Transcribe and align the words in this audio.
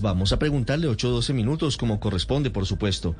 Vamos 0.00 0.32
a 0.32 0.38
preguntarle 0.38 0.88
8 0.88 1.08
o 1.08 1.12
12 1.12 1.32
minutos 1.32 1.76
como 1.76 2.00
corresponde, 2.00 2.50
por 2.50 2.66
supuesto. 2.66 3.16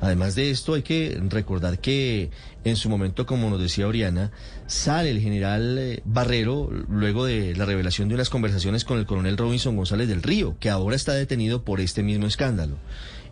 Además 0.00 0.34
de 0.34 0.50
esto, 0.50 0.74
hay 0.74 0.82
que 0.82 1.20
recordar 1.28 1.78
que 1.78 2.30
en 2.64 2.74
su 2.74 2.88
momento, 2.88 3.24
como 3.24 3.48
nos 3.50 3.60
decía 3.60 3.86
Oriana, 3.86 4.32
sale 4.66 5.10
el 5.10 5.20
general 5.20 5.78
eh, 5.78 6.02
Barrero 6.04 6.70
luego 6.88 7.24
de 7.24 7.54
la 7.54 7.66
revelación 7.66 8.08
de 8.08 8.16
unas 8.16 8.28
conversaciones 8.28 8.84
con 8.84 8.98
el 8.98 9.06
coronel 9.06 9.36
Robinson 9.36 9.76
González 9.76 10.08
del 10.08 10.22
Río, 10.22 10.56
que 10.58 10.70
ahora 10.70 10.96
está 10.96 11.12
detenido 11.12 11.64
por 11.64 11.80
este 11.80 12.02
mismo 12.02 12.26
escándalo. 12.26 12.78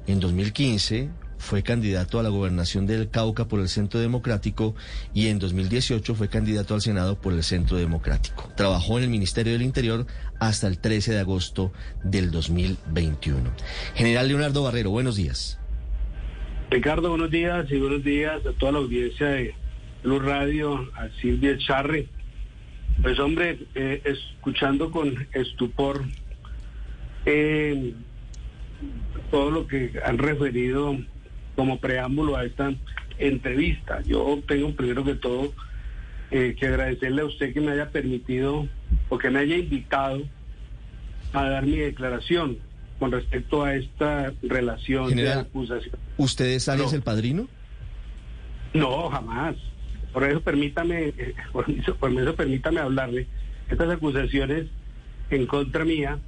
En 0.07 0.21
2015 0.21 1.11
fue 1.41 1.63
candidato 1.63 2.21
a 2.21 2.23
la 2.23 2.29
gobernación 2.29 2.87
del 2.87 3.09
Cauca 3.09 3.49
por 3.49 3.61
el 3.61 3.69
Centro 3.69 3.99
Democrático 3.99 4.75
y 5.15 5.29
en 5.29 5.39
2018 5.39 6.15
fue 6.15 6.29
candidato 6.29 6.75
al 6.75 6.83
Senado 6.83 7.19
por 7.19 7.33
el 7.33 7.43
Centro 7.43 7.79
Democrático. 7.79 8.53
Trabajó 8.57 8.99
en 8.99 9.05
el 9.05 9.11
Ministerio 9.11 9.55
del 9.55 9.63
Interior 9.63 10.07
hasta 10.39 10.69
el 10.69 10.79
13 10.79 11.15
de 11.15 11.19
agosto 11.19 11.73
del 12.05 12.31
2021. 12.31 13.51
General 13.95 14.29
Leonardo 14.29 14.63
Barrero, 14.63 14.91
buenos 14.91 15.17
días. 15.17 15.59
Ricardo, 16.71 17.09
buenos 17.09 17.31
días 17.31 17.67
y 17.71 17.79
buenos 17.79 18.05
días 18.05 18.45
a 18.47 18.53
toda 18.53 18.73
la 18.73 18.79
audiencia 18.79 19.29
de 19.29 19.55
Luz 20.05 20.23
Radio, 20.23 20.91
a 20.95 21.09
Silvia 21.21 21.57
Charre. 21.59 22.07
Pues 23.03 23.19
hombre, 23.19 23.59
eh, 23.75 24.03
escuchando 24.05 24.91
con 24.91 25.27
estupor 25.33 26.05
eh, 27.25 27.95
todo 29.31 29.51
lo 29.51 29.67
que 29.67 29.93
han 30.05 30.19
referido 30.19 30.99
como 31.61 31.79
preámbulo 31.79 32.39
a 32.39 32.47
esta 32.47 32.73
entrevista. 33.19 34.01
Yo 34.07 34.41
tengo 34.49 34.73
primero 34.75 35.05
que 35.05 35.15
todo 35.15 35.53
eh, 36.31 36.57
que 36.59 36.67
agradecerle 36.67 37.21
a 37.21 37.27
usted 37.27 37.53
que 37.53 37.61
me 37.61 37.73
haya 37.73 37.91
permitido 37.91 38.67
o 39.11 39.19
que 39.19 39.29
me 39.29 39.41
haya 39.41 39.59
invitado 39.59 40.23
a 41.35 41.45
dar 41.51 41.67
mi 41.67 41.77
declaración 41.77 42.57
con 42.99 43.13
respecto 43.13 43.63
a 43.63 43.75
esta 43.75 44.33
relación 44.43 45.11
General, 45.11 45.35
de 45.35 45.41
acusación. 45.43 45.97
¿Usted 46.17 46.47
es 46.47 46.67
Arias 46.71 46.93
No. 46.93 46.97
el 46.97 47.03
padrino? 47.03 47.47
No, 48.73 49.11
jamás. 49.11 49.55
Por 50.15 50.25
eso 50.25 50.41
permítame, 50.41 51.09
eh, 51.09 51.35
por 51.53 51.71
eso, 51.71 51.95
por 51.97 52.11
eso 52.11 52.35
permítame 52.37 52.81
hablarle. 52.81 53.27
Estas 53.69 53.91
acusaciones 53.91 54.65
en 55.29 55.45
contra 55.47 55.85
mía, 55.85 56.21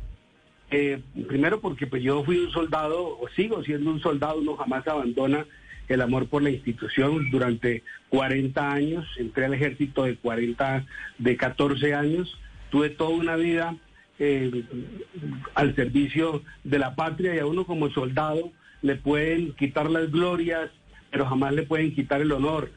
eh, 0.73 1.01
primero 1.29 1.61
porque 1.61 1.87
pues 1.87 2.03
yo 2.03 2.25
fui 2.25 2.39
un 2.39 2.51
soldado, 2.51 3.19
o 3.19 3.29
sigo 3.37 3.63
siendo 3.63 3.91
un 3.91 4.01
soldado, 4.01 4.39
uno 4.39 4.57
jamás 4.57 4.87
abandona 4.89 5.47
el 5.89 6.01
amor 6.01 6.29
por 6.29 6.43
la 6.43 6.51
institución. 6.51 7.31
Durante 7.31 7.83
40 8.09 8.73
años, 8.73 9.07
entré 9.19 9.45
al 9.45 9.55
ejército 9.55 10.05
de 10.05 10.17
40, 10.17 10.87
de 11.19 11.37
14 11.37 11.95
años, 11.95 12.39
tuve 12.71 12.89
toda 12.89 13.11
una 13.11 13.37
vida 13.37 13.77
eh, 14.19 14.65
al 15.55 15.77
servicio 15.77 16.43
de 16.65 16.79
la 16.79 16.95
patria 16.95 17.35
y 17.35 17.39
a 17.39 17.47
uno 17.47 17.67
como 17.67 17.91
soldado 17.91 18.51
le 18.81 18.97
pueden 18.97 19.53
quitar 19.53 19.91
las 19.91 20.11
glorias, 20.11 20.71
pero 21.11 21.27
jamás 21.27 21.53
le 21.53 21.65
pueden 21.65 21.95
quitar 21.95 22.23
el 22.23 22.33
honor. 22.33 22.71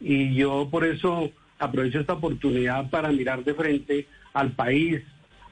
Y 0.00 0.34
yo 0.34 0.68
por 0.70 0.84
eso 0.84 1.30
aprovecho 1.58 2.00
esta 2.00 2.14
oportunidad 2.14 2.90
para 2.90 3.10
mirar 3.12 3.44
de 3.44 3.54
frente 3.54 4.06
al 4.32 4.52
país, 4.52 5.02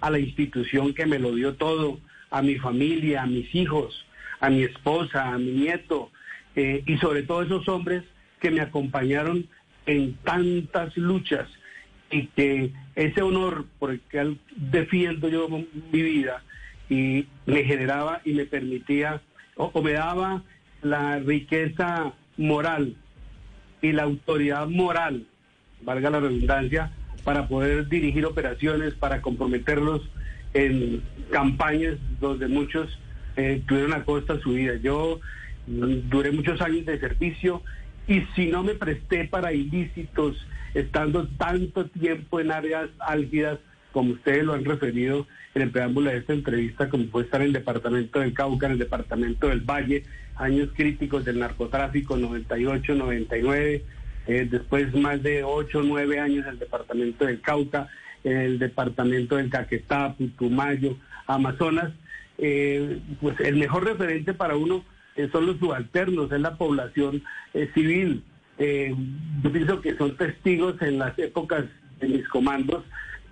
a 0.00 0.10
la 0.10 0.18
institución 0.18 0.94
que 0.94 1.06
me 1.06 1.18
lo 1.18 1.34
dio 1.34 1.54
todo, 1.54 1.98
a 2.30 2.42
mi 2.42 2.56
familia, 2.56 3.22
a 3.22 3.26
mis 3.26 3.54
hijos, 3.54 4.04
a 4.40 4.50
mi 4.50 4.62
esposa, 4.62 5.32
a 5.32 5.38
mi 5.38 5.52
nieto, 5.52 6.10
eh, 6.54 6.82
y 6.86 6.96
sobre 6.98 7.22
todo 7.22 7.42
esos 7.42 7.68
hombres 7.68 8.02
que 8.40 8.50
me 8.50 8.60
acompañaron 8.60 9.46
en 9.86 10.14
tantas 10.24 10.96
luchas 10.96 11.48
y 12.10 12.26
que 12.28 12.72
ese 12.94 13.22
honor 13.22 13.66
por 13.78 13.90
el 13.90 14.00
que 14.00 14.36
defiendo 14.56 15.28
yo 15.28 15.48
mi 15.48 16.02
vida 16.02 16.42
y 16.88 17.26
me 17.46 17.64
generaba 17.64 18.20
y 18.24 18.32
me 18.32 18.46
permitía 18.46 19.20
o, 19.56 19.70
o 19.72 19.82
me 19.82 19.92
daba 19.92 20.42
la 20.82 21.18
riqueza 21.18 22.12
moral 22.36 22.96
y 23.82 23.92
la 23.92 24.04
autoridad 24.04 24.68
moral, 24.68 25.26
valga 25.82 26.10
la 26.10 26.20
redundancia, 26.20 26.92
para 27.26 27.48
poder 27.48 27.88
dirigir 27.88 28.24
operaciones, 28.24 28.94
para 28.94 29.20
comprometerlos 29.20 30.00
en 30.54 31.02
campañas 31.32 31.96
donde 32.20 32.46
muchos 32.46 33.00
eh, 33.34 33.64
tuvieron 33.66 33.94
a 33.94 34.04
costa 34.04 34.38
su 34.38 34.52
vida. 34.52 34.76
Yo 34.76 35.18
mm, 35.66 36.08
duré 36.08 36.30
muchos 36.30 36.60
años 36.60 36.86
de 36.86 37.00
servicio 37.00 37.62
y 38.06 38.20
si 38.36 38.46
no 38.46 38.62
me 38.62 38.76
presté 38.76 39.24
para 39.24 39.52
ilícitos, 39.52 40.36
estando 40.72 41.26
tanto 41.26 41.86
tiempo 41.86 42.38
en 42.38 42.52
áreas 42.52 42.90
álgidas, 43.00 43.58
como 43.90 44.12
ustedes 44.12 44.44
lo 44.44 44.54
han 44.54 44.64
referido 44.64 45.26
en 45.56 45.62
el 45.62 45.70
preámbulo 45.72 46.10
de 46.10 46.18
esta 46.18 46.32
entrevista, 46.32 46.88
como 46.88 47.06
fue 47.06 47.24
estar 47.24 47.40
en 47.40 47.48
el 47.48 47.54
departamento 47.54 48.20
del 48.20 48.34
Cauca, 48.34 48.66
en 48.66 48.72
el 48.72 48.78
departamento 48.78 49.48
del 49.48 49.62
Valle, 49.62 50.04
años 50.36 50.68
críticos 50.76 51.24
del 51.24 51.40
narcotráfico, 51.40 52.16
98, 52.16 52.94
99, 52.94 53.82
eh, 54.26 54.46
después 54.50 54.94
más 54.94 55.22
de 55.22 55.44
8 55.44 55.78
o 55.78 55.82
9 55.82 56.20
años 56.20 56.44
en 56.44 56.52
el 56.52 56.58
departamento 56.58 57.24
del 57.24 57.40
Cauca, 57.40 57.88
en 58.24 58.36
el 58.36 58.58
departamento 58.58 59.36
del 59.36 59.50
Caquetá, 59.50 60.14
Putumayo, 60.14 60.96
Amazonas, 61.26 61.92
eh, 62.38 63.00
pues 63.20 63.38
el 63.40 63.56
mejor 63.56 63.84
referente 63.84 64.34
para 64.34 64.56
uno 64.56 64.84
eh, 65.16 65.28
son 65.32 65.46
los 65.46 65.58
subalternos, 65.58 66.30
es 66.30 66.40
la 66.40 66.56
población 66.56 67.22
eh, 67.54 67.70
civil. 67.74 68.22
Eh, 68.58 68.94
yo 69.42 69.52
pienso 69.52 69.80
que 69.80 69.96
son 69.96 70.16
testigos 70.16 70.80
en 70.82 70.98
las 70.98 71.18
épocas 71.18 71.64
de 72.00 72.08
mis 72.08 72.28
comandos, 72.28 72.84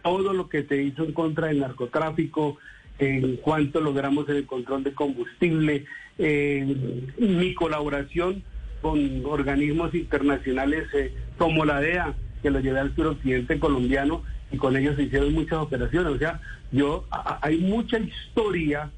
todo 0.02 0.32
lo 0.32 0.48
que 0.48 0.64
se 0.64 0.82
hizo 0.82 1.04
en 1.04 1.12
contra 1.12 1.48
del 1.48 1.60
narcotráfico, 1.60 2.58
en 2.98 3.36
cuanto 3.36 3.80
logramos 3.80 4.28
el 4.28 4.46
control 4.46 4.84
de 4.84 4.92
combustible, 4.92 5.84
mi 6.16 7.54
colaboración 7.54 8.44
con 8.84 9.24
organismos 9.24 9.94
internacionales 9.94 10.84
eh, 10.92 11.10
como 11.38 11.64
la 11.64 11.80
DEA, 11.80 12.14
que 12.42 12.50
lo 12.50 12.60
llevé 12.60 12.80
al 12.80 12.94
suroccidente 12.94 13.58
colombiano 13.58 14.22
y 14.52 14.58
con 14.58 14.76
ellos 14.76 14.94
se 14.96 15.04
hicieron 15.04 15.32
muchas 15.32 15.60
operaciones. 15.60 16.12
O 16.12 16.18
sea, 16.18 16.42
yo 16.70 17.06
hay 17.40 17.56
mucha 17.60 17.98
historia 17.98 18.90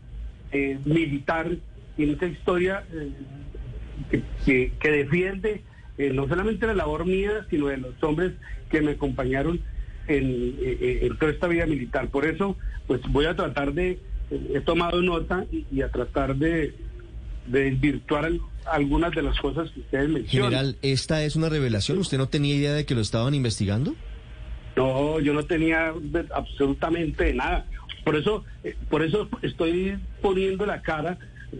eh, 0.50 0.76
militar 0.84 1.52
y 1.96 2.04
mucha 2.04 2.26
historia 2.26 2.82
eh, 2.92 4.22
que, 4.44 4.72
que- 4.80 4.90
defiende 4.90 5.62
no 6.12 6.26
solamente 6.26 6.66
la 6.66 6.74
labor 6.74 7.06
mía, 7.06 7.46
sino 7.48 7.68
de 7.68 7.76
los 7.76 8.02
hombres 8.02 8.32
que 8.68 8.80
me 8.80 8.90
acompañaron 8.90 9.60
en, 10.08 11.16
toda 11.20 11.30
esta 11.30 11.46
vida 11.46 11.64
militar. 11.66 12.08
Por 12.08 12.26
eso, 12.26 12.56
pues 12.88 13.00
voy 13.08 13.26
a 13.26 13.36
tratar 13.36 13.72
de, 13.72 14.00
he 14.52 14.60
tomado 14.62 15.00
nota 15.00 15.46
y 15.52 15.80
a 15.80 15.90
tratar 15.90 16.34
de, 16.34 16.74
de 17.46 17.70
desvirtuar 17.70 18.24
al- 18.26 18.40
algunas 18.70 19.12
de 19.12 19.22
las 19.22 19.38
cosas 19.38 19.70
que 19.70 19.80
ustedes 19.80 20.08
mencionan. 20.08 20.50
General, 20.50 20.76
¿esta 20.82 21.22
es 21.24 21.36
una 21.36 21.48
revelación? 21.48 21.98
¿Usted 21.98 22.18
no 22.18 22.28
tenía 22.28 22.54
idea 22.54 22.72
de 22.74 22.84
que 22.84 22.94
lo 22.94 23.00
estaban 23.00 23.34
investigando? 23.34 23.94
No, 24.76 25.20
yo 25.20 25.32
no 25.32 25.44
tenía 25.44 25.92
de- 26.00 26.26
absolutamente 26.34 27.32
nada. 27.32 27.66
Por 28.04 28.16
eso, 28.16 28.44
eh, 28.64 28.76
por 28.90 29.02
eso 29.02 29.28
estoy 29.42 29.96
poniendo 30.20 30.66
la 30.66 30.82
cara 30.82 31.18
eh, 31.52 31.56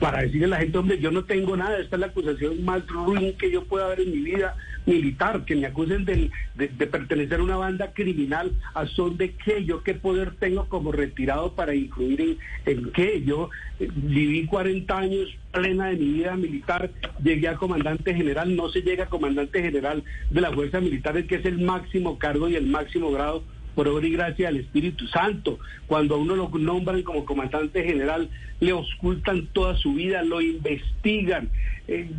para 0.00 0.22
decirle 0.22 0.44
a 0.46 0.48
la 0.48 0.56
gente, 0.58 0.78
hombre, 0.78 0.98
yo 1.00 1.10
no 1.10 1.24
tengo 1.24 1.56
nada, 1.56 1.78
esta 1.78 1.96
es 1.96 2.00
la 2.00 2.06
acusación 2.06 2.64
más 2.64 2.86
ruin 2.86 3.32
que 3.36 3.50
yo 3.50 3.64
pueda 3.64 3.88
ver 3.88 4.00
en 4.00 4.10
mi 4.12 4.18
vida 4.20 4.54
militar, 4.88 5.44
que 5.44 5.54
me 5.54 5.66
acusen 5.66 6.04
de, 6.04 6.30
de- 6.54 6.86
pertenecer 6.86 7.40
a 7.40 7.42
una 7.42 7.56
banda 7.56 7.92
criminal, 7.92 8.52
a 8.74 8.86
son 8.86 9.16
de 9.16 9.34
qué, 9.34 9.64
yo 9.64 9.82
qué 9.82 9.94
poder 9.94 10.32
tengo 10.40 10.68
como 10.68 10.90
retirado 10.90 11.54
para 11.54 11.74
influir 11.74 12.20
en, 12.20 12.38
en 12.66 12.90
qué, 12.92 13.22
yo 13.24 13.50
eh, 13.78 13.88
viví 13.94 14.46
40 14.46 14.98
años 14.98 15.28
plena 15.52 15.88
de 15.88 15.96
mi 15.96 16.12
vida 16.14 16.36
militar, 16.36 16.90
llegué 17.22 17.48
a 17.48 17.56
comandante 17.56 18.14
general, 18.14 18.54
no 18.56 18.68
se 18.70 18.82
llega 18.82 19.04
a 19.04 19.08
comandante 19.08 19.62
general 19.62 20.02
de 20.30 20.40
la 20.40 20.52
fuerza 20.52 20.80
militar, 20.80 21.22
que 21.24 21.36
es 21.36 21.44
el 21.44 21.58
máximo 21.58 22.18
cargo 22.18 22.48
y 22.48 22.56
el 22.56 22.66
máximo 22.66 23.10
grado 23.10 23.44
por 23.78 23.86
obra 23.86 24.08
y 24.08 24.10
gracia 24.10 24.48
del 24.48 24.56
Espíritu 24.56 25.06
Santo. 25.06 25.60
Cuando 25.86 26.16
a 26.16 26.18
uno 26.18 26.34
lo 26.34 26.48
nombran 26.48 27.00
como 27.02 27.24
comandante 27.24 27.84
general, 27.84 28.28
le 28.58 28.72
ocultan 28.72 29.46
toda 29.52 29.76
su 29.76 29.94
vida, 29.94 30.24
lo 30.24 30.40
investigan, 30.40 31.48
eh, 31.86 32.10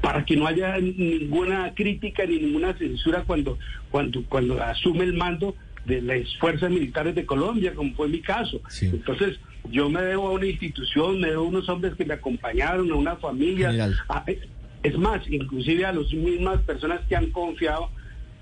para 0.00 0.24
que 0.24 0.36
no 0.36 0.46
haya 0.46 0.78
ninguna 0.78 1.74
crítica 1.74 2.24
ni 2.26 2.38
ninguna 2.38 2.74
censura 2.78 3.24
cuando, 3.26 3.58
cuando, 3.90 4.22
cuando 4.28 4.62
asume 4.62 5.02
el 5.02 5.14
mando. 5.14 5.56
de 5.84 6.00
las 6.02 6.36
fuerzas 6.38 6.70
militares 6.70 7.14
de 7.16 7.24
Colombia, 7.26 7.74
como 7.74 7.92
fue 7.94 8.06
mi 8.08 8.20
caso. 8.20 8.60
Sí. 8.68 8.86
Entonces, 8.86 9.40
yo 9.72 9.88
me 9.90 10.02
debo 10.02 10.28
a 10.28 10.32
una 10.32 10.46
institución, 10.46 11.18
me 11.20 11.28
debo 11.30 11.44
a 11.46 11.48
unos 11.48 11.68
hombres 11.70 11.94
que 11.96 12.04
me 12.04 12.14
acompañaron, 12.14 12.88
a 12.92 12.94
una 12.94 13.16
familia. 13.16 13.72
A- 14.08 14.24
es 14.84 14.96
más, 14.96 15.22
inclusive 15.28 15.84
a 15.86 15.92
las 15.92 16.12
mismas 16.12 16.60
personas 16.60 17.00
que 17.08 17.16
han 17.16 17.30
confiado 17.32 17.90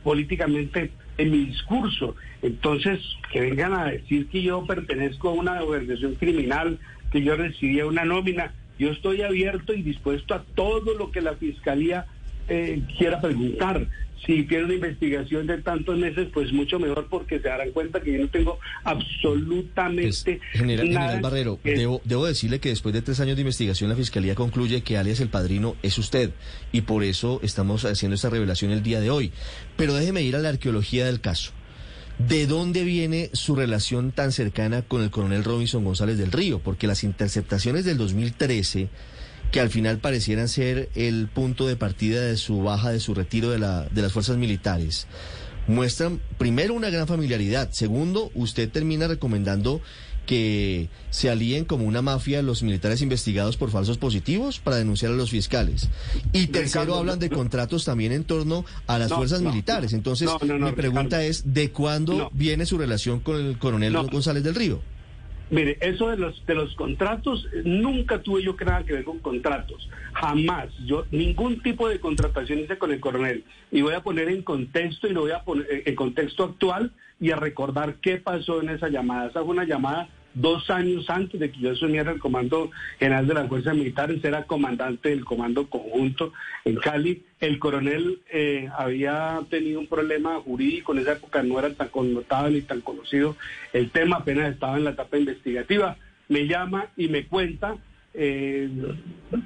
políticamente 0.06 0.92
en 1.18 1.32
mi 1.32 1.46
discurso. 1.46 2.14
Entonces, 2.40 3.00
que 3.32 3.40
vengan 3.40 3.74
a 3.74 3.86
decir 3.86 4.28
que 4.28 4.40
yo 4.40 4.64
pertenezco 4.64 5.30
a 5.30 5.32
una 5.32 5.60
organización 5.60 6.14
criminal, 6.14 6.78
que 7.10 7.22
yo 7.22 7.34
recibía 7.34 7.86
una 7.86 8.04
nómina, 8.04 8.54
yo 8.78 8.92
estoy 8.92 9.22
abierto 9.22 9.74
y 9.74 9.82
dispuesto 9.82 10.36
a 10.36 10.44
todo 10.54 10.94
lo 10.94 11.10
que 11.10 11.22
la 11.22 11.34
Fiscalía 11.34 12.06
eh, 12.46 12.82
quiera 12.96 13.20
preguntar. 13.20 13.88
Si 14.24 14.42
tiene 14.44 14.64
una 14.64 14.74
investigación 14.74 15.46
de 15.46 15.58
tantos 15.58 15.96
meses, 15.98 16.28
pues 16.32 16.52
mucho 16.52 16.78
mejor 16.78 17.06
porque 17.08 17.38
se 17.38 17.48
darán 17.48 17.70
cuenta 17.70 18.00
que 18.00 18.12
yo 18.12 18.20
no 18.20 18.28
tengo 18.28 18.58
absolutamente 18.82 20.02
Pues, 20.02 20.24
general, 20.52 20.90
nada 20.90 21.06
general 21.12 21.20
Barrero, 21.20 21.60
debo 22.04 22.26
decirle 22.26 22.58
que 22.58 22.70
después 22.70 22.94
de 22.94 23.02
tres 23.02 23.20
años 23.20 23.36
de 23.36 23.42
investigación 23.42 23.90
la 23.90 23.96
Fiscalía 23.96 24.34
concluye 24.34 24.82
que 24.82 24.96
alias 24.96 25.20
el 25.20 25.28
padrino 25.28 25.76
es 25.82 25.98
usted 25.98 26.30
y 26.72 26.82
por 26.82 27.04
eso 27.04 27.40
estamos 27.42 27.84
haciendo 27.84 28.14
esta 28.14 28.30
revelación 28.30 28.70
el 28.72 28.82
día 28.82 29.00
de 29.00 29.10
hoy. 29.10 29.32
Pero 29.76 29.94
déjeme 29.94 30.22
ir 30.22 30.34
a 30.36 30.38
la 30.38 30.48
arqueología 30.48 31.06
del 31.06 31.20
caso. 31.20 31.52
¿De 32.18 32.46
dónde 32.46 32.82
viene 32.82 33.28
su 33.34 33.54
relación 33.54 34.10
tan 34.10 34.32
cercana 34.32 34.80
con 34.80 35.02
el 35.02 35.10
coronel 35.10 35.44
Robinson 35.44 35.84
González 35.84 36.16
del 36.16 36.32
Río? 36.32 36.60
Porque 36.60 36.86
las 36.86 37.04
interceptaciones 37.04 37.84
del 37.84 37.98
2013, 37.98 38.88
que 39.52 39.60
al 39.60 39.70
final 39.70 39.98
parecieran 39.98 40.48
ser 40.48 40.88
el 40.94 41.28
punto 41.28 41.66
de 41.66 41.76
partida 41.76 42.20
de 42.22 42.36
su 42.36 42.62
baja, 42.62 42.90
de 42.92 43.00
su 43.00 43.14
retiro 43.14 43.50
de, 43.50 43.58
la, 43.58 43.84
de 43.90 44.02
las 44.02 44.12
fuerzas 44.12 44.36
militares, 44.36 45.06
muestran 45.66 46.20
primero 46.38 46.74
una 46.74 46.90
gran 46.90 47.06
familiaridad. 47.06 47.70
Segundo, 47.72 48.30
usted 48.34 48.68
termina 48.70 49.06
recomendando 49.08 49.80
que 50.26 50.88
se 51.10 51.30
alíen 51.30 51.64
como 51.64 51.84
una 51.84 52.02
mafia 52.02 52.42
los 52.42 52.64
militares 52.64 53.00
investigados 53.00 53.56
por 53.56 53.70
falsos 53.70 53.96
positivos 53.96 54.58
para 54.58 54.76
denunciar 54.76 55.12
a 55.12 55.14
los 55.14 55.30
fiscales. 55.30 55.88
Y 56.32 56.48
tercero, 56.48 56.82
Ricardo, 56.82 56.98
hablan 56.98 57.20
de 57.20 57.28
no- 57.28 57.36
contratos 57.36 57.84
también 57.84 58.10
en 58.10 58.24
torno 58.24 58.64
a 58.88 58.98
las 58.98 59.10
No, 59.10 59.16
fuerzas 59.18 59.40
no, 59.40 59.50
militares. 59.50 59.92
Entonces, 59.92 60.28
mi 60.42 60.72
pregunta 60.72 61.18
Ricardo. 61.18 61.30
es, 61.30 61.54
¿de 61.54 61.70
cuándo 61.70 62.28
viene 62.34 62.66
su 62.66 62.76
relación 62.76 63.20
con 63.20 63.36
el 63.36 63.56
coronel. 63.58 63.96
González 64.10 64.42
del 64.42 64.56
Río? 64.56 64.80
Mire, 65.48 65.78
eso 65.80 66.08
de 66.08 66.16
los 66.16 66.44
de 66.44 66.54
los 66.54 66.74
contratos, 66.74 67.46
nunca 67.64 68.20
tuve 68.20 68.42
yo 68.42 68.56
que 68.56 68.64
nada 68.64 68.84
que 68.84 68.94
ver 68.94 69.04
con 69.04 69.20
contratos. 69.20 69.88
Jamás. 70.12 70.68
Yo 70.84 71.06
ningún 71.12 71.62
tipo 71.62 71.88
de 71.88 72.00
contratación 72.00 72.58
hice 72.58 72.78
con 72.78 72.92
el 72.92 73.00
coronel. 73.00 73.44
Y 73.70 73.82
voy 73.82 73.94
a 73.94 74.02
poner 74.02 74.28
en 74.28 74.42
contexto 74.42 75.06
y 75.06 75.12
lo 75.12 75.22
voy 75.22 75.30
a 75.30 75.44
poner 75.44 75.66
eh, 75.70 75.82
en 75.86 75.94
contexto 75.94 76.44
actual 76.44 76.90
y 77.20 77.30
a 77.30 77.36
recordar 77.36 77.96
qué 77.96 78.16
pasó 78.16 78.60
en 78.60 78.70
esa 78.70 78.88
llamada. 78.88 79.28
Esa 79.28 79.42
fue 79.42 79.50
una 79.50 79.64
llamada 79.64 80.08
dos 80.36 80.68
años 80.70 81.08
antes 81.08 81.40
de 81.40 81.50
que 81.50 81.60
yo 81.60 81.72
asumiera 81.72 82.12
el 82.12 82.18
comando 82.18 82.70
general 82.98 83.26
de 83.26 83.34
las 83.34 83.48
fuerzas 83.48 83.74
militares, 83.74 84.22
era 84.22 84.44
comandante 84.44 85.08
del 85.08 85.24
comando 85.24 85.68
conjunto 85.68 86.32
en 86.64 86.76
Cali. 86.76 87.24
El 87.40 87.58
coronel 87.58 88.20
eh, 88.30 88.68
había 88.76 89.40
tenido 89.48 89.80
un 89.80 89.86
problema 89.86 90.38
jurídico, 90.40 90.92
en 90.92 91.00
esa 91.00 91.12
época 91.12 91.42
no 91.42 91.58
era 91.58 91.72
tan 91.72 91.88
connotado 91.88 92.50
ni 92.50 92.60
tan 92.60 92.82
conocido 92.82 93.34
el 93.72 93.90
tema, 93.90 94.16
apenas 94.16 94.52
estaba 94.52 94.76
en 94.76 94.84
la 94.84 94.90
etapa 94.90 95.16
investigativa. 95.16 95.96
Me 96.28 96.46
llama 96.46 96.88
y 96.96 97.08
me 97.08 97.26
cuenta, 97.26 97.76
eh, 98.12 98.68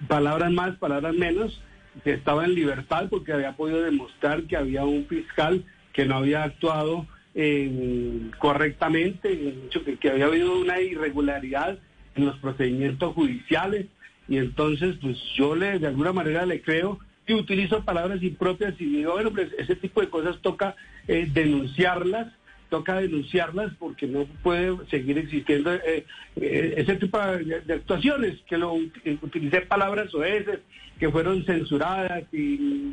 palabras 0.09 0.51
más, 0.51 0.77
palabras 0.77 1.15
menos, 1.15 1.61
que 2.03 2.15
estaba 2.15 2.45
en 2.45 2.55
libertad 2.55 3.07
porque 3.11 3.33
había 3.33 3.53
podido 3.53 3.83
demostrar 3.83 4.43
que 4.45 4.57
había 4.57 4.85
un 4.85 5.07
fiscal 5.07 5.65
que 5.93 6.05
no 6.05 6.17
había 6.17 6.45
actuado 6.45 7.07
eh, 7.35 8.31
correctamente, 8.39 9.55
que, 10.01 10.11
había 10.11 10.27
habido 10.27 10.59
una 10.59 10.81
irregularidad 10.81 11.79
en 12.17 12.27
los 12.27 12.37
procedimientos 12.39 13.15
judiciales 13.15 13.87
y 14.29 14.39
entonces 14.39 14.97
pues 15.01 15.17
yo 15.37 15.55
le 15.55 15.79
de 15.79 15.87
alguna 15.87 16.13
manera 16.13 16.47
le 16.47 16.61
creo 16.61 16.99
que 17.27 17.35
utilizo 17.35 17.85
palabras 17.85 18.23
impropias 18.23 18.75
y 18.81 18.87
digo, 18.87 19.13
bueno, 19.13 19.31
pues 19.31 19.53
ese 19.59 19.77
tipo 19.77 20.01
de 20.01 20.09
cosas 20.09 20.39
toca 20.43 20.75
eh, 21.07 21.29
denunciarlas, 21.33 22.33
toca 22.69 23.01
denunciarlas 23.01 23.73
porque 23.79 24.07
no 24.07 24.25
puede 24.43 24.77
seguir 24.91 25.19
existiendo 25.19 25.73
eh, 25.73 26.07
eh, 26.37 26.75
ese 26.77 26.97
tipo 26.97 27.19
de, 27.19 27.63
actuaciones, 27.75 28.41
que 28.49 28.59
lo 28.59 28.75
ut- 28.75 29.19
utilicé 29.23 29.61
palabras 29.63 30.13
oeces 30.15 30.61
que 30.99 31.11
fueron 31.11 31.45
censuradas 31.45 32.25
y 32.33 32.93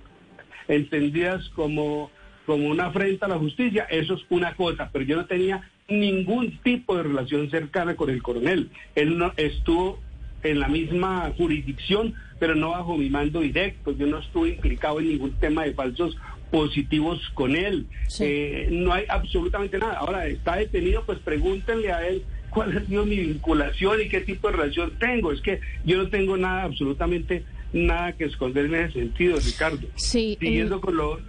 entendidas 0.68 1.50
como, 1.50 2.12
como 2.48 2.70
una 2.70 2.86
afrenta 2.86 3.26
a 3.26 3.30
la 3.30 3.38
justicia, 3.38 3.84
eso 3.90 4.14
es 4.14 4.22
una 4.30 4.56
cosa, 4.56 4.90
pero 4.92 5.04
yo 5.04 5.18
no 5.18 5.26
tenía 5.26 5.70
ningún 5.90 6.58
tipo 6.64 6.96
de 6.96 7.04
relación 7.04 7.50
cercana 7.50 7.98
con 7.98 8.10
el 8.10 8.24
coronel. 8.24 8.70
Él 8.96 9.18
no 9.18 9.34
estuvo 9.36 10.00
en 10.44 10.62
la 10.62 10.70
misma 10.70 11.30
jurisdicción, 11.36 12.14
pero 12.40 12.56
no 12.56 12.70
bajo 12.70 12.96
mi 12.96 13.10
mando 13.10 13.42
directo. 13.42 13.92
Yo 13.92 14.08
no 14.08 14.20
estuve 14.20 14.50
implicado 14.52 15.02
en 15.02 15.10
ningún 15.10 15.34
tema 15.34 15.66
de 15.66 15.74
falsos 15.74 16.16
positivos 16.50 17.20
con 17.34 17.54
él. 17.54 17.86
Sí. 18.08 18.24
Eh, 18.26 18.70
no 18.72 18.94
hay 18.94 19.04
absolutamente 19.10 19.78
nada. 19.78 19.98
Ahora, 19.98 20.26
está 20.28 20.56
detenido, 20.56 21.04
pues 21.06 21.20
pregúntenle 21.20 21.92
a 21.92 22.08
él 22.08 22.24
cuál 22.50 22.78
ha 22.78 22.86
sido 22.86 23.06
mi 23.06 23.18
vinculación 23.18 24.00
y 24.02 24.08
qué 24.08 24.22
tipo 24.22 24.48
de 24.48 24.56
relación 24.56 24.94
tengo. 25.00 25.34
Es 25.34 25.42
que 25.42 25.60
yo 25.84 25.98
no 25.98 26.08
tengo 26.08 26.38
nada, 26.38 26.64
absolutamente 26.64 27.44
nada 27.74 28.14
que 28.14 28.26
esconder 28.26 28.66
en 28.66 28.76
ese 28.76 28.94
sentido, 29.00 29.38
Ricardo. 29.40 29.88
Sí, 29.96 30.38
Siguiendo 30.40 30.76
en- 30.76 30.82
con 30.82 30.98
lo... 30.98 31.20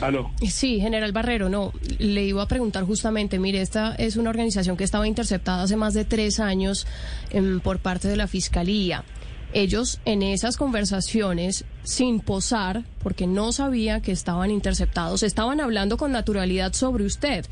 Aló. 0.00 0.30
Sí, 0.48 0.80
general 0.80 1.12
Barrero, 1.12 1.48
no, 1.48 1.72
le 1.98 2.24
iba 2.24 2.42
a 2.42 2.48
preguntar 2.48 2.84
justamente, 2.84 3.38
mire, 3.38 3.60
esta 3.60 3.94
es 3.94 4.16
una 4.16 4.30
organización 4.30 4.76
que 4.76 4.84
estaba 4.84 5.06
interceptada 5.06 5.62
hace 5.62 5.76
más 5.76 5.94
de 5.94 6.04
tres 6.04 6.40
años 6.40 6.86
em, 7.30 7.60
por 7.60 7.78
parte 7.78 8.08
de 8.08 8.16
la 8.16 8.26
Fiscalía. 8.26 9.04
Ellos 9.54 10.00
en 10.06 10.22
esas 10.22 10.56
conversaciones, 10.56 11.66
sin 11.82 12.20
posar, 12.20 12.84
porque 13.02 13.26
no 13.26 13.52
sabía 13.52 14.00
que 14.00 14.10
estaban 14.10 14.50
interceptados, 14.50 15.22
estaban 15.22 15.60
hablando 15.60 15.98
con 15.98 16.10
naturalidad 16.10 16.72
sobre 16.72 17.04
usted. 17.04 17.44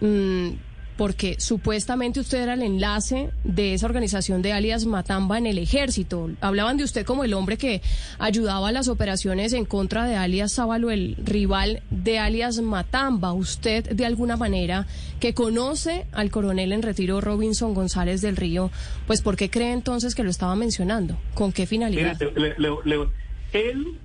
Mm, 0.00 0.50
porque 0.96 1.36
supuestamente 1.38 2.20
usted 2.20 2.42
era 2.42 2.54
el 2.54 2.62
enlace 2.62 3.30
de 3.44 3.72
esa 3.74 3.86
organización 3.86 4.42
de 4.42 4.52
alias 4.52 4.84
Matamba 4.84 5.38
en 5.38 5.46
el 5.46 5.56
ejército. 5.58 6.30
Hablaban 6.42 6.76
de 6.76 6.84
usted 6.84 7.06
como 7.06 7.24
el 7.24 7.32
hombre 7.32 7.56
que 7.56 7.80
ayudaba 8.18 8.68
a 8.68 8.72
las 8.72 8.88
operaciones 8.88 9.54
en 9.54 9.64
contra 9.64 10.04
de 10.04 10.16
alias 10.16 10.52
Sábalo, 10.52 10.90
el 10.90 11.16
rival 11.24 11.82
de 11.90 12.18
alias 12.18 12.60
Matamba. 12.60 13.32
Usted, 13.32 13.88
de 13.90 14.04
alguna 14.04 14.36
manera, 14.36 14.86
que 15.20 15.32
conoce 15.32 16.06
al 16.12 16.30
coronel 16.30 16.72
en 16.72 16.82
retiro 16.82 17.20
Robinson 17.20 17.72
González 17.72 18.20
del 18.20 18.36
Río, 18.36 18.70
pues 19.06 19.22
¿por 19.22 19.36
qué 19.36 19.48
cree 19.48 19.72
entonces 19.72 20.14
que 20.14 20.22
lo 20.22 20.30
estaba 20.30 20.54
mencionando? 20.54 21.16
¿Con 21.34 21.52
qué 21.52 21.66
finalidad? 21.66 22.18
le- 22.36 23.08
él, 23.52 23.98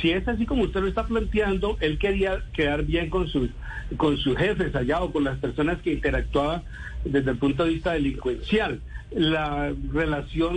si 0.00 0.10
es 0.10 0.26
así 0.28 0.46
como 0.46 0.64
usted 0.64 0.80
lo 0.80 0.88
está 0.88 1.06
planteando, 1.06 1.76
él 1.80 1.98
quería 1.98 2.42
quedar 2.52 2.84
bien 2.84 3.08
con 3.08 3.28
sus, 3.28 3.50
con 3.96 4.16
sus 4.18 4.36
jefes 4.36 4.74
allá 4.74 5.02
o 5.02 5.12
con 5.12 5.24
las 5.24 5.38
personas 5.38 5.80
que 5.82 5.92
interactuaban 5.92 6.62
desde 7.04 7.30
el 7.30 7.38
punto 7.38 7.64
de 7.64 7.70
vista 7.70 7.92
delincuencial. 7.92 8.80
La 9.12 9.72
relación 9.92 10.56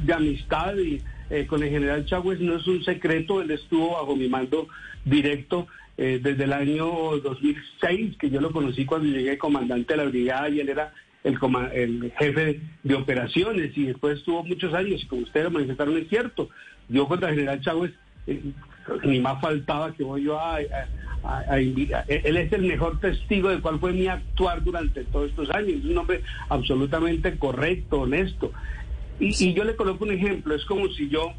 de 0.00 0.12
amistad 0.12 0.74
eh, 0.78 1.46
con 1.46 1.62
el 1.62 1.70
general 1.70 2.04
Chávez 2.04 2.40
no 2.40 2.56
es 2.56 2.66
un 2.66 2.84
secreto, 2.84 3.42
él 3.42 3.50
estuvo 3.50 3.92
bajo 3.92 4.14
mi 4.14 4.28
mando 4.28 4.68
directo 5.04 5.66
eh, 5.96 6.20
desde 6.22 6.44
el 6.44 6.52
año 6.52 6.86
2006, 7.22 8.16
que 8.18 8.30
yo 8.30 8.40
lo 8.40 8.52
conocí 8.52 8.84
cuando 8.84 9.08
llegué 9.08 9.38
comandante 9.38 9.94
de 9.94 9.96
la 9.96 10.10
brigada 10.10 10.48
y 10.48 10.60
él 10.60 10.68
era 10.68 10.92
el, 11.24 11.38
el 11.72 12.12
jefe 12.18 12.60
de 12.82 12.94
operaciones 12.94 13.76
y 13.76 13.86
después 13.86 14.18
estuvo 14.18 14.44
muchos 14.44 14.72
años 14.74 15.02
y 15.02 15.06
como 15.06 15.22
ustedes 15.22 15.44
lo 15.44 15.50
manifestaron 15.50 15.96
es 15.96 16.08
cierto, 16.08 16.50
yo 16.88 17.08
contra 17.08 17.30
el 17.30 17.36
general 17.36 17.60
Chávez 17.62 17.92
eh, 18.26 18.40
ni 19.04 19.20
más 19.20 19.40
faltaba 19.40 19.92
que 19.94 20.04
voy 20.04 20.24
yo 20.24 20.38
a, 20.38 20.58
él 20.60 22.36
es 22.36 22.52
el 22.52 22.62
mejor 22.62 23.00
testigo 23.00 23.48
de 23.48 23.60
cuál 23.60 23.80
fue 23.80 23.92
mi 23.92 24.06
actuar 24.06 24.62
durante 24.62 25.04
todos 25.04 25.30
estos 25.30 25.50
años, 25.50 25.80
es 25.80 25.84
un 25.84 25.98
hombre 25.98 26.22
absolutamente 26.48 27.36
correcto, 27.36 28.02
honesto. 28.02 28.52
Y, 29.18 29.44
y 29.44 29.54
yo 29.54 29.64
le 29.64 29.74
coloco 29.74 30.04
un 30.04 30.12
ejemplo, 30.12 30.54
es 30.54 30.64
como 30.66 30.88
si 30.88 31.08
yo 31.08 31.32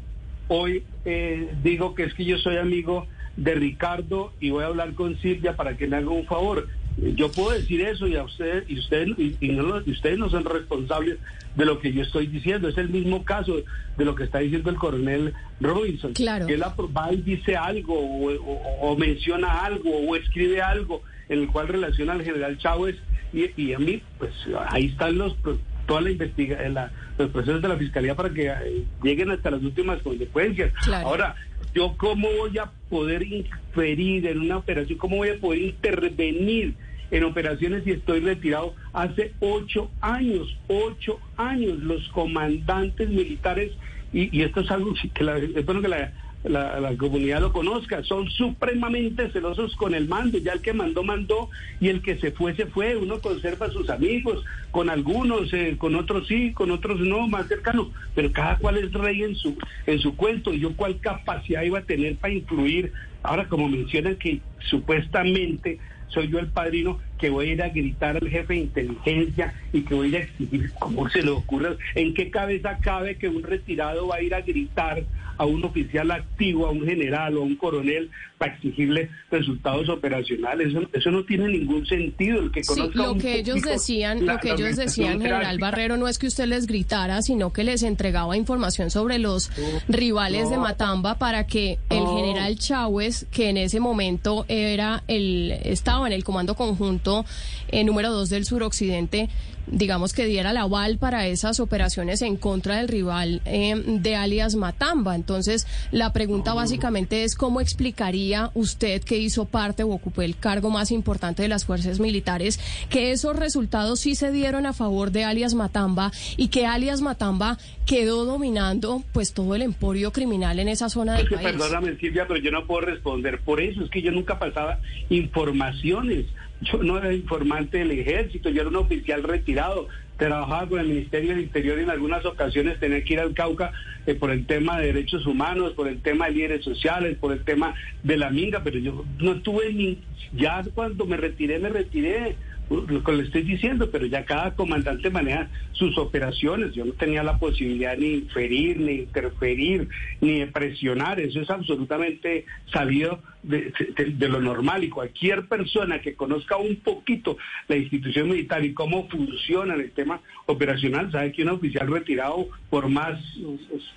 hoy 0.48 0.82
eh, 1.04 1.54
digo 1.62 1.94
que 1.94 2.04
es 2.04 2.14
que 2.14 2.24
yo 2.24 2.38
soy 2.38 2.56
amigo 2.56 3.06
de 3.36 3.54
Ricardo 3.54 4.32
y 4.40 4.50
voy 4.50 4.64
a 4.64 4.66
hablar 4.66 4.94
con 4.94 5.16
Silvia 5.18 5.56
para 5.56 5.76
que 5.76 5.86
me 5.86 5.96
haga 5.96 6.10
un 6.10 6.26
favor. 6.26 6.68
Eh, 7.02 7.14
Yo 7.16 7.30
puedo 7.30 7.50
decir 7.50 7.80
eso 7.82 8.06
y 8.06 8.16
a 8.16 8.24
ustedes 8.24 8.64
y 8.68 8.78
ustedes 8.78 9.08
y, 9.18 9.36
y 9.40 9.48
no 9.50 9.80
y 9.84 9.90
ustedes 9.92 10.18
no 10.18 10.28
son 10.30 10.44
responsables 10.44 11.18
de 11.54 11.64
lo 11.64 11.78
que 11.80 11.92
yo 11.92 12.02
estoy 12.02 12.26
diciendo. 12.26 12.68
Es 12.68 12.78
el 12.78 12.88
mismo 12.88 13.24
caso 13.24 13.56
de 13.96 14.04
lo 14.04 14.14
que 14.14 14.24
está 14.24 14.38
diciendo 14.38 14.70
el 14.70 14.76
coronel 14.76 15.32
Robinson. 15.60 16.12
Claro. 16.14 16.46
Que 16.46 16.54
él 16.54 16.62
va 16.62 17.12
y 17.12 17.16
dice 17.22 17.56
algo 17.56 17.94
o, 17.98 18.32
o- 18.32 18.80
o 18.92 18.96
menciona 18.96 19.64
algo 19.64 19.90
o 19.90 20.16
escribe 20.16 20.60
algo 20.62 21.02
en 21.28 21.40
el 21.40 21.48
cual 21.48 21.68
relaciona 21.68 22.12
al 22.12 22.22
general 22.24 22.56
Chávez 22.58 22.96
y, 23.32 23.50
y 23.60 23.74
a 23.74 23.78
mí, 23.78 24.00
pues 24.18 24.32
ahí 24.68 24.86
están 24.86 25.18
los 25.18 25.34
pro- 25.34 25.58
toda 25.86 26.00
la 26.00 26.10
investiga 26.10 26.66
la- 26.68 26.90
los 27.18 27.30
procesos 27.30 27.60
de 27.60 27.68
la 27.68 27.76
fiscalía 27.76 28.14
para 28.14 28.30
que 28.30 28.46
eh, 28.48 28.84
lleguen 29.02 29.30
hasta 29.30 29.50
las 29.50 29.62
últimas 29.62 30.00
consecuencias. 30.02 30.72
Claro. 30.84 31.08
Ahora, 31.08 31.34
yo 31.74 31.94
cómo 31.98 32.28
voy 32.38 32.56
a 32.58 32.70
poder 32.88 33.22
inferir 33.24 34.26
en 34.26 34.40
una 34.40 34.56
operación, 34.58 34.98
cómo 34.98 35.16
voy 35.16 35.30
a 35.30 35.38
poder 35.40 35.60
intervenir 35.62 36.74
en 37.10 37.24
operaciones 37.24 37.86
y 37.86 37.92
estoy 37.92 38.20
retirado 38.20 38.74
hace 38.92 39.32
ocho 39.40 39.90
años, 40.00 40.56
ocho 40.68 41.18
años. 41.36 41.78
Los 41.78 42.08
comandantes 42.08 43.08
militares, 43.08 43.72
y, 44.12 44.36
y 44.36 44.42
esto 44.42 44.60
es 44.60 44.70
algo 44.70 44.94
que 45.14 45.24
la, 45.24 45.40
que 45.40 45.88
la, 45.88 46.12
la, 46.44 46.96
comunidad 46.96 47.40
lo 47.40 47.52
conozca, 47.52 48.02
son 48.04 48.30
supremamente 48.30 49.30
celosos 49.30 49.74
con 49.76 49.94
el 49.94 50.08
mando, 50.08 50.38
ya 50.38 50.52
el 50.52 50.60
que 50.60 50.72
mandó, 50.72 51.02
mandó, 51.02 51.50
y 51.80 51.88
el 51.88 52.00
que 52.02 52.18
se 52.18 52.30
fue, 52.30 52.54
se 52.54 52.66
fue, 52.66 52.96
uno 52.96 53.20
conserva 53.20 53.66
a 53.66 53.70
sus 53.70 53.90
amigos, 53.90 54.44
con 54.70 54.88
algunos, 54.88 55.52
eh, 55.52 55.76
con 55.78 55.94
otros 55.96 56.26
sí, 56.28 56.52
con 56.52 56.70
otros 56.70 57.00
no, 57.00 57.26
más 57.26 57.48
cercanos, 57.48 57.88
pero 58.14 58.32
cada 58.32 58.56
cual 58.58 58.78
es 58.78 58.92
rey 58.92 59.22
en 59.22 59.34
su, 59.34 59.56
en 59.86 59.98
su 59.98 60.16
cuento, 60.16 60.52
y 60.52 60.60
yo 60.60 60.74
cuál 60.76 61.00
capacidad 61.00 61.62
iba 61.62 61.80
a 61.80 61.84
tener 61.84 62.16
para 62.16 62.34
influir, 62.34 62.92
ahora 63.22 63.48
como 63.48 63.68
mencionan 63.68 64.16
que 64.16 64.40
supuestamente 64.70 65.78
soy 66.08 66.28
yo 66.28 66.38
el 66.38 66.48
padrino 66.48 66.98
que 67.18 67.30
voy 67.30 67.50
a 67.50 67.52
ir 67.52 67.62
a 67.62 67.68
gritar 67.68 68.16
al 68.16 68.28
jefe 68.28 68.54
de 68.54 68.60
inteligencia 68.60 69.54
y 69.72 69.82
que 69.82 69.94
voy 69.94 70.06
a 70.06 70.08
ir 70.08 70.16
a 70.16 70.20
exigir, 70.20 70.70
¿cómo 70.78 71.08
se 71.08 71.22
le 71.22 71.30
ocurre? 71.30 71.76
¿En 71.94 72.14
qué 72.14 72.30
cabeza 72.30 72.78
cabe 72.80 73.16
que 73.16 73.28
un 73.28 73.42
retirado 73.42 74.08
va 74.08 74.16
a 74.16 74.22
ir 74.22 74.34
a 74.34 74.40
gritar 74.40 75.02
a 75.36 75.44
un 75.44 75.64
oficial 75.64 76.10
activo, 76.10 76.66
a 76.66 76.70
un 76.70 76.84
general 76.84 77.36
o 77.36 77.40
a 77.40 77.44
un 77.44 77.56
coronel 77.56 78.10
para 78.38 78.54
exigirle 78.54 79.10
resultados 79.30 79.88
operacionales? 79.88 80.68
Eso, 80.68 80.88
eso 80.92 81.10
no 81.10 81.24
tiene 81.24 81.48
ningún 81.48 81.86
sentido. 81.86 82.40
El 82.40 82.50
que 82.50 82.64
sí, 82.64 82.80
lo 82.94 83.16
que 83.16 83.40
ellos 83.40 83.62
decían, 83.62 84.24
la, 84.24 84.34
lo 84.34 84.40
que 84.40 84.52
ellos 84.52 84.76
decían, 84.76 85.20
general 85.20 85.58
Barrero, 85.58 85.96
no 85.96 86.08
es 86.08 86.18
que 86.18 86.28
usted 86.28 86.46
les 86.46 86.66
gritara, 86.66 87.22
sino 87.22 87.52
que 87.52 87.64
les 87.64 87.82
entregaba 87.82 88.36
información 88.36 88.90
sobre 88.90 89.18
los 89.18 89.50
no, 89.50 89.64
rivales 89.88 90.44
no, 90.44 90.50
de 90.50 90.58
Matamba 90.58 91.18
para 91.18 91.46
que 91.46 91.78
el 91.90 92.06
general 92.06 92.58
Chávez, 92.58 93.26
que 93.30 93.50
en 93.50 93.56
ese 93.56 93.80
momento 93.80 94.44
era 94.48 95.02
el 95.08 95.52
estaba 95.64 96.06
en 96.06 96.12
el 96.12 96.24
comando 96.24 96.54
conjunto 96.54 97.24
eh, 97.68 97.84
número 97.84 98.12
2 98.12 98.30
del 98.30 98.44
suroccidente, 98.44 99.28
digamos 99.66 100.12
que 100.12 100.26
diera 100.26 100.52
la 100.52 100.62
aval 100.62 100.98
para 100.98 101.26
esas 101.26 101.60
operaciones 101.60 102.22
en 102.22 102.36
contra 102.36 102.76
del 102.76 102.88
rival 102.88 103.42
eh, 103.44 103.74
de 104.00 104.16
alias 104.16 104.54
Matamba. 104.54 105.14
Entonces, 105.14 105.66
la 105.90 106.12
pregunta 106.12 106.54
básicamente 106.54 107.24
es 107.24 107.34
cómo 107.34 107.60
explicaría 107.60 108.27
usted 108.54 109.02
que 109.02 109.18
hizo 109.18 109.46
parte 109.46 109.82
o 109.82 109.90
ocupó 109.90 110.22
el 110.22 110.36
cargo 110.36 110.70
más 110.70 110.90
importante 110.90 111.42
de 111.42 111.48
las 111.48 111.64
fuerzas 111.64 112.00
militares 112.00 112.60
que 112.90 113.12
esos 113.12 113.36
resultados 113.36 114.00
sí 114.00 114.14
se 114.14 114.30
dieron 114.32 114.66
a 114.66 114.72
favor 114.72 115.10
de 115.10 115.24
alias 115.24 115.54
Matamba 115.54 116.12
y 116.36 116.48
que 116.48 116.66
alias 116.66 117.00
Matamba 117.00 117.58
quedó 117.86 118.24
dominando 118.24 119.02
pues 119.12 119.32
todo 119.32 119.54
el 119.54 119.62
emporio 119.62 120.12
criminal 120.12 120.58
en 120.58 120.68
esa 120.68 120.88
zona 120.88 121.14
del 121.14 121.22
es 121.24 121.28
que, 121.28 121.34
país. 121.36 121.48
Perdóname, 121.48 121.96
Silvia, 121.96 122.26
pero 122.28 122.40
yo 122.40 122.50
no 122.50 122.66
puedo 122.66 122.82
responder 122.82 123.40
por 123.40 123.60
eso. 123.60 123.84
Es 123.84 123.90
que 123.90 124.02
yo 124.02 124.12
nunca 124.12 124.38
pasaba 124.38 124.80
informaciones. 125.08 126.26
Yo 126.60 126.82
no 126.82 126.98
era 126.98 127.12
informante 127.12 127.78
del 127.78 127.92
ejército, 127.92 128.50
yo 128.50 128.62
era 128.62 128.70
un 128.70 128.76
oficial 128.76 129.22
retirado. 129.22 129.88
Trabajaba 130.18 130.68
con 130.68 130.80
el 130.80 130.88
Ministerio 130.88 131.30
del 131.30 131.44
Interior 131.44 131.78
y 131.78 131.82
en 131.82 131.90
algunas 131.90 132.24
ocasiones 132.26 132.78
tenía 132.80 133.02
que 133.04 133.14
ir 133.14 133.20
al 133.20 133.34
Cauca 133.34 133.72
eh, 134.04 134.14
por 134.14 134.30
el 134.30 134.46
tema 134.46 134.78
de 134.78 134.88
derechos 134.88 135.26
humanos, 135.26 135.72
por 135.74 135.88
el 135.88 136.02
tema 136.02 136.26
de 136.26 136.32
líderes 136.32 136.64
sociales, 136.64 137.16
por 137.18 137.32
el 137.32 137.44
tema 137.44 137.74
de 138.02 138.16
la 138.16 138.28
minga, 138.28 138.62
pero 138.62 138.78
yo 138.78 139.04
no 139.18 139.40
tuve 139.42 139.72
ni. 139.72 140.02
Ya 140.32 140.62
cuando 140.74 141.06
me 141.06 141.16
retiré, 141.16 141.58
me 141.58 141.70
retiré 141.70 142.36
lo 142.70 143.02
que 143.02 143.12
le 143.12 143.22
estoy 143.24 143.42
diciendo, 143.42 143.90
pero 143.90 144.06
ya 144.06 144.24
cada 144.24 144.54
comandante 144.54 145.10
maneja 145.10 145.48
sus 145.72 145.96
operaciones. 145.96 146.74
Yo 146.74 146.84
no 146.84 146.92
tenía 146.92 147.22
la 147.22 147.38
posibilidad 147.38 147.96
ni 147.96 148.14
inferir, 148.14 148.78
ni 148.78 148.92
interferir, 148.92 149.88
ni 150.20 150.40
de 150.40 150.46
presionar. 150.48 151.18
Eso 151.18 151.40
es 151.40 151.50
absolutamente 151.50 152.44
salido 152.72 153.22
de, 153.42 153.72
de, 153.96 154.04
de, 154.04 154.28
lo 154.28 154.40
normal. 154.40 154.84
Y 154.84 154.90
cualquier 154.90 155.46
persona 155.46 156.00
que 156.00 156.14
conozca 156.14 156.56
un 156.56 156.76
poquito 156.76 157.38
la 157.68 157.76
institución 157.76 158.28
militar 158.28 158.64
y 158.64 158.74
cómo 158.74 159.08
funciona 159.08 159.74
el 159.74 159.90
tema 159.92 160.20
operacional, 160.46 161.10
sabe 161.10 161.32
que 161.32 161.42
un 161.42 161.50
oficial 161.50 161.88
retirado, 161.88 162.48
por 162.68 162.88
más 162.88 163.18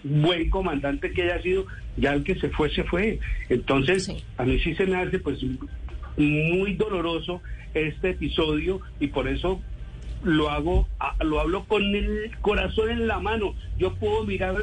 buen 0.03 0.49
comandante 0.49 1.11
que 1.11 1.23
haya 1.23 1.41
sido, 1.41 1.65
ya 1.97 2.13
el 2.13 2.23
que 2.23 2.35
se 2.35 2.49
fue, 2.49 2.69
se 2.69 2.83
fue. 2.83 3.19
Entonces, 3.49 4.05
sí. 4.05 4.17
a 4.37 4.45
mí 4.45 4.59
sí 4.59 4.73
se 4.75 4.85
me 4.85 4.95
hace 4.95 5.19
pues 5.19 5.39
muy 6.17 6.73
doloroso 6.75 7.41
este 7.73 8.11
episodio 8.11 8.81
y 8.99 9.07
por 9.07 9.27
eso 9.27 9.61
lo 10.23 10.49
hago, 10.49 10.87
lo 11.21 11.39
hablo 11.39 11.65
con 11.65 11.83
el 11.95 12.31
corazón 12.41 12.89
en 12.89 13.07
la 13.07 13.19
mano. 13.19 13.55
Yo 13.77 13.93
puedo 13.95 14.23
mirar 14.23 14.55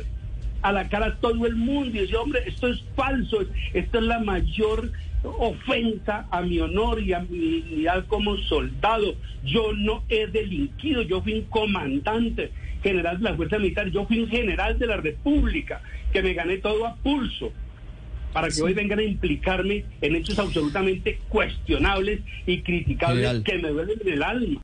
a 0.63 0.73
la 0.73 0.89
cara 0.89 1.07
a 1.07 1.17
todo 1.17 1.47
el 1.47 1.57
mundo 1.57 1.97
y 1.97 2.01
decir, 2.01 2.17
hombre, 2.17 2.43
esto 2.47 2.69
es 2.69 2.85
falso, 2.95 3.39
esto 3.75 3.99
es 3.99 4.05
la 4.05 4.21
mayor 4.21 4.91
ofensa 5.25 6.27
a 6.31 6.43
mi 6.43 6.61
honor 6.61 7.01
y 7.01 7.13
a 7.13 7.21
mi 7.21 7.39
dignidad 7.39 8.07
como 8.07 8.37
soldado. 8.37 9.15
Yo 9.45 9.73
no 9.73 10.05
he 10.09 10.27
delinquido, 10.27 11.03
yo 11.03 11.23
fui 11.23 11.35
un 11.35 11.45
comandante 11.45 12.53
general 12.83 13.19
de 13.19 13.25
la 13.25 13.37
Fuerza 13.37 13.59
Militar, 13.59 13.89
yo 13.89 14.07
fui 14.07 14.21
un 14.21 14.29
general 14.29 14.79
de 14.79 14.87
la 14.87 14.97
República, 14.97 15.81
que 16.13 16.23
me 16.23 16.35
gané 16.35 16.59
todo 16.59 16.87
a 16.87 16.95
pulso 16.97 17.53
para 18.33 18.49
que 18.49 18.63
hoy 18.63 18.75
vengan 18.75 18.99
a 18.99 19.03
implicarme 19.03 19.85
en 20.01 20.17
hechos 20.17 20.39
absolutamente 20.39 21.19
cuestionables 21.29 22.21
y 22.47 22.63
criticables 22.63 23.43
que 23.43 23.59
me 23.59 23.69
duelen 23.69 23.99
en 24.05 24.13
el 24.13 24.23
alma. 24.23 24.61